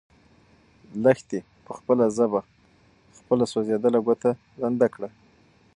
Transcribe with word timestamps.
لښتې 1.03 1.39
په 1.65 1.71
خپله 1.77 2.05
ژبه 2.15 2.41
خپله 3.19 3.43
سوځېدلې 3.51 3.99
ګوته 4.05 4.31
لنده 4.61 4.87
کړه. 4.93 5.09